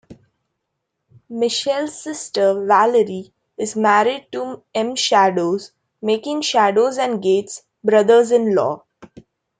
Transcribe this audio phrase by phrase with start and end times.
[1.29, 4.95] Michelle's sister, Valary, is married to M.
[4.95, 8.83] Shadows, making Shadows and Gates brothers-in-law.